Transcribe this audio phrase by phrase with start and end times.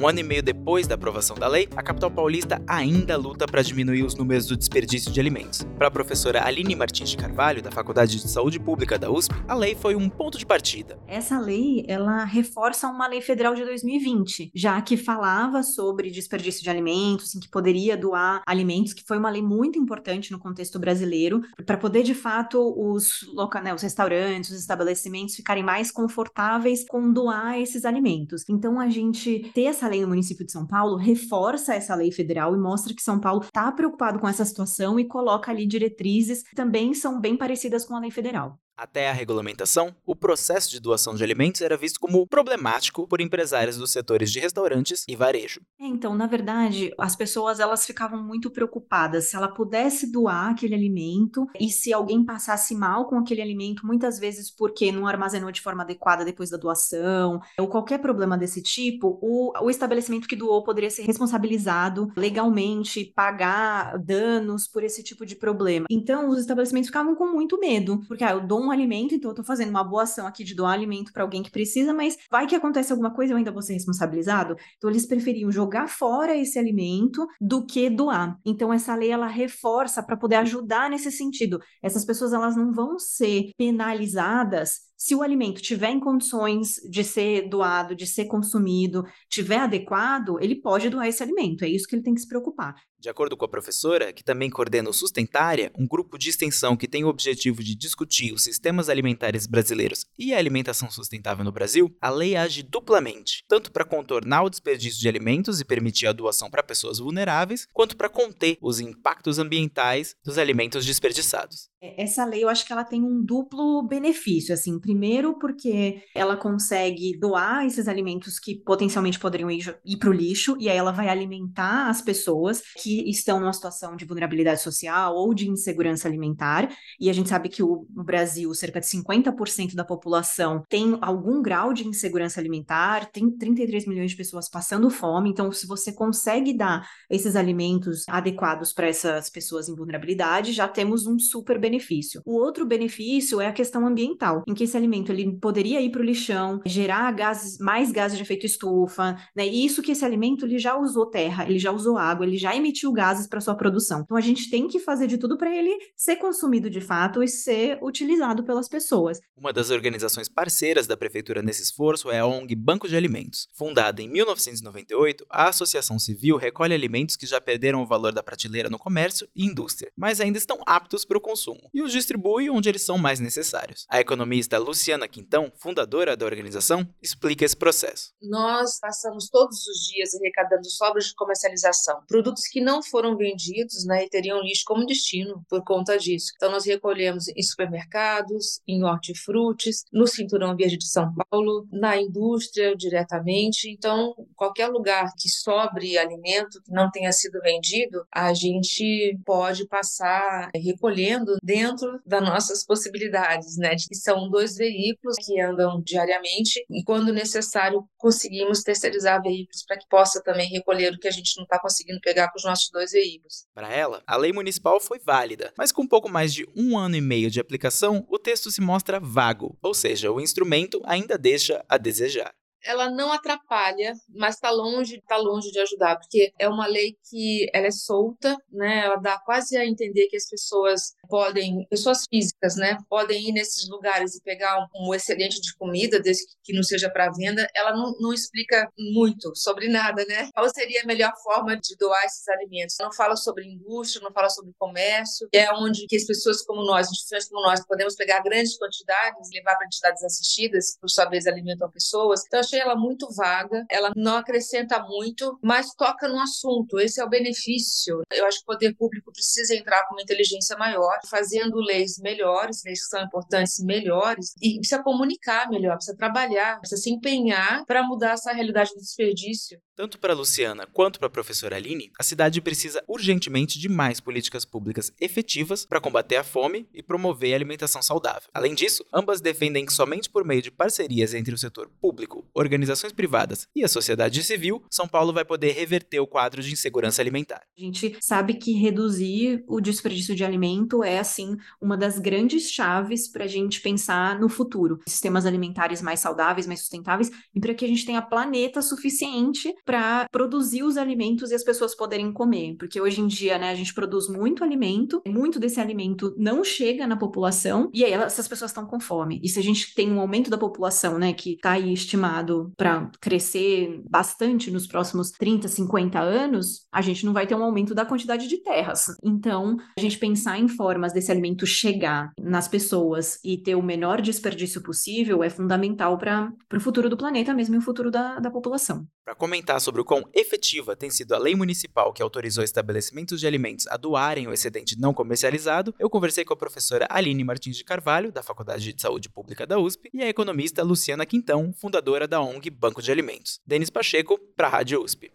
[0.00, 3.60] Um ano e meio depois da aprovação da lei, a capital paulista ainda luta para
[3.60, 5.62] diminuir os números do desperdício de alimentos.
[5.76, 9.54] Para a professora Aline Martins de Carvalho, da Faculdade de Saúde Pública da USP, a
[9.54, 10.98] lei foi um ponto de partida.
[11.06, 16.70] Essa lei, ela reforça uma lei federal de 2020, já que falava sobre desperdício de
[16.70, 21.42] alimentos, em que poderia doar alimentos, que foi uma lei muito importante no contexto brasileiro,
[21.66, 27.12] para poder, de fato, os, loca, né, os restaurantes, os estabelecimentos ficarem mais confortáveis com
[27.12, 28.46] doar esses alimentos.
[28.48, 32.54] Então, a gente ter essa lei no município de São Paulo reforça essa lei federal
[32.54, 36.54] e mostra que São Paulo está preocupado com essa situação e coloca ali diretrizes que
[36.54, 38.58] também são bem parecidas com a lei federal.
[38.80, 43.76] Até a regulamentação, o processo de doação de alimentos era visto como problemático por empresários
[43.76, 45.60] dos setores de restaurantes e varejo.
[45.78, 50.74] É, então, na verdade, as pessoas elas ficavam muito preocupadas se ela pudesse doar aquele
[50.74, 55.60] alimento e se alguém passasse mal com aquele alimento, muitas vezes porque não armazenou de
[55.60, 60.64] forma adequada depois da doação, ou qualquer problema desse tipo, o, o estabelecimento que doou
[60.64, 65.84] poderia ser responsabilizado legalmente, pagar danos por esse tipo de problema.
[65.90, 69.34] Então, os estabelecimentos ficavam com muito medo, porque ah, eu dou um alimento, então eu
[69.34, 72.46] tô fazendo uma boa ação aqui de doar alimento para alguém que precisa, mas vai
[72.46, 74.56] que acontece alguma coisa eu ainda vou ser responsabilizado?
[74.76, 78.38] Então eles preferiam jogar fora esse alimento do que doar.
[78.44, 81.60] Então essa lei ela reforça para poder ajudar nesse sentido.
[81.82, 87.48] Essas pessoas elas não vão ser penalizadas se o alimento tiver em condições de ser
[87.48, 91.64] doado, de ser consumido, tiver adequado, ele pode doar esse alimento.
[91.64, 92.74] É isso que ele tem que se preocupar.
[93.00, 96.86] De acordo com a professora, que também coordena o Sustentária, um grupo de extensão que
[96.86, 101.96] tem o objetivo de discutir os sistemas alimentares brasileiros e a alimentação sustentável no Brasil,
[101.98, 106.50] a lei age duplamente, tanto para contornar o desperdício de alimentos e permitir a doação
[106.50, 111.70] para pessoas vulneráveis, quanto para conter os impactos ambientais dos alimentos desperdiçados.
[111.82, 116.36] É, essa lei, eu acho que ela tem um duplo benefício, assim, primeiro porque ela
[116.36, 120.90] consegue doar esses alimentos que potencialmente poderiam ir, ir para o lixo, e aí ela
[120.90, 126.68] vai alimentar as pessoas que estão numa situação de vulnerabilidade social ou de insegurança alimentar,
[126.98, 131.40] e a gente sabe que o, no Brasil, cerca de 50% da população tem algum
[131.40, 136.52] grau de insegurança alimentar, tem 33 milhões de pessoas passando fome, então se você consegue
[136.52, 142.20] dar esses alimentos adequados para essas pessoas em vulnerabilidade, já temos um super benefício.
[142.26, 146.00] O outro benefício é a questão ambiental, em que esse alimento ele poderia ir para
[146.00, 149.46] o lixão, gerar gases, mais gases de efeito estufa, né?
[149.46, 152.54] E isso que esse alimento ele já usou terra, ele já usou água, ele já
[152.56, 154.00] emitiu gases para sua produção.
[154.00, 157.28] Então a gente tem que fazer de tudo para ele ser consumido de fato e
[157.28, 159.20] ser utilizado pelas pessoas.
[159.36, 163.48] Uma das organizações parceiras da prefeitura nesse esforço é a ONG Banco de Alimentos.
[163.54, 168.70] Fundada em 1998, a associação civil recolhe alimentos que já perderam o valor da prateleira
[168.70, 172.68] no comércio e indústria, mas ainda estão aptos para o consumo, e os distribui onde
[172.68, 173.86] eles são mais necessários.
[173.88, 178.12] A economista Luciana Quintão, fundadora da organização, explica esse processo.
[178.22, 184.04] Nós passamos todos os dias arrecadando sobras de comercialização, produtos que não foram vendidos né,
[184.04, 186.30] e teriam lixo como destino por conta disso.
[186.36, 192.76] Então, nós recolhemos em supermercados, em hortifrutis, no Cinturão Verde de São Paulo, na indústria
[192.76, 193.68] diretamente.
[193.68, 200.48] Então, qualquer lugar que sobre alimento que não tenha sido vendido, a gente pode passar
[200.54, 203.74] recolhendo dentro das nossas possibilidades, né?
[203.74, 209.88] Que são dois veículos que andam diariamente e, quando necessário, conseguimos terceirizar veículos para que
[209.88, 212.92] possa também recolher o que a gente não está conseguindo pegar com os nossos dois
[212.92, 213.46] veículos.
[213.54, 217.00] Para ela, a lei municipal foi válida, mas com pouco mais de um ano e
[217.00, 221.78] meio de aplicação, o texto se mostra vago, ou seja, o instrumento ainda deixa a
[221.78, 222.34] desejar.
[222.64, 227.48] Ela não atrapalha, mas está longe, está longe de ajudar, porque é uma lei que
[227.52, 228.84] ela é solta, né?
[228.84, 233.68] Ela dá quase a entender que as pessoas podem, pessoas físicas, né, podem ir nesses
[233.68, 237.46] lugares e pegar um, um excedente de comida, desde que não seja para venda.
[237.54, 240.28] Ela não, não explica muito sobre nada, né?
[240.34, 242.76] Qual seria a melhor forma de doar esses alimentos?
[242.80, 246.90] Não fala sobre indústria, não fala sobre comércio, é onde que as pessoas como nós,
[246.90, 251.70] instituições como nós, podemos pegar grandes quantidades levar para entidades assistidas, por sua vez alimentam
[251.70, 252.22] pessoas.
[252.26, 256.78] Então, achei ela muito vaga, ela não acrescenta muito, mas toca no assunto.
[256.78, 258.02] Esse é o benefício.
[258.12, 262.62] Eu acho que o poder público precisa entrar com uma inteligência maior, fazendo leis melhores,
[262.64, 267.82] leis que são importantes melhores, e precisa comunicar melhor, precisa trabalhar, precisa se empenhar para
[267.82, 269.60] mudar essa realidade do desperdício.
[269.80, 274.44] Tanto para Luciana quanto para a professora Aline, a cidade precisa urgentemente de mais políticas
[274.44, 278.28] públicas efetivas para combater a fome e promover a alimentação saudável.
[278.34, 282.92] Além disso, ambas defendem que somente por meio de parcerias entre o setor público, organizações
[282.92, 287.40] privadas e a sociedade civil, São Paulo vai poder reverter o quadro de insegurança alimentar.
[287.56, 293.08] A gente sabe que reduzir o desperdício de alimento é, assim, uma das grandes chaves
[293.08, 294.78] para a gente pensar no futuro.
[294.86, 300.08] Sistemas alimentares mais saudáveis, mais sustentáveis e para que a gente tenha planeta suficiente para
[300.10, 302.56] produzir os alimentos e as pessoas poderem comer.
[302.58, 306.88] Porque hoje em dia, né, a gente produz muito alimento, muito desse alimento não chega
[306.88, 309.20] na população e aí essas pessoas estão com fome.
[309.22, 312.90] E se a gente tem um aumento da população, né, que está aí estimado para
[313.00, 317.86] crescer bastante nos próximos 30, 50 anos, a gente não vai ter um aumento da
[317.86, 318.86] quantidade de terras.
[319.04, 324.00] Então, a gente pensar em formas desse alimento chegar nas pessoas e ter o menor
[324.00, 328.32] desperdício possível é fundamental para o futuro do planeta mesmo e o futuro da, da
[328.32, 328.84] população.
[329.10, 333.26] Para comentar sobre o quão efetiva tem sido a lei municipal que autorizou estabelecimentos de
[333.26, 337.64] alimentos a doarem o excedente não comercializado, eu conversei com a professora Aline Martins de
[337.64, 342.20] Carvalho, da Faculdade de Saúde Pública da USP, e a economista Luciana Quintão, fundadora da
[342.20, 343.40] ONG Banco de Alimentos.
[343.44, 345.10] Denis Pacheco, para a Rádio USP.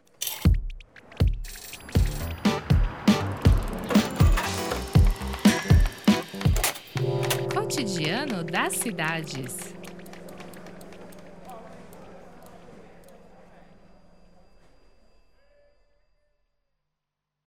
[7.54, 9.75] Cotidiano das cidades.